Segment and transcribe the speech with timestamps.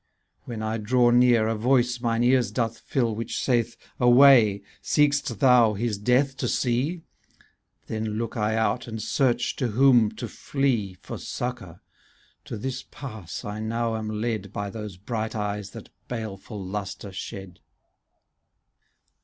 [0.01, 0.03] *°
[0.45, 3.13] When I draw near, a voice mine ears doth fill.
[3.13, 4.63] Which saith; "Away!
[4.81, 7.01] seek'st thou his death to sec?"
[7.85, 11.81] Then look I out, and search to whom to flee For succour:—
[12.45, 17.59] to this pass I now am led By those bright eyes that baleful lustre shed.